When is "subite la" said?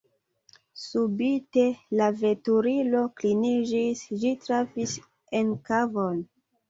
0.83-2.07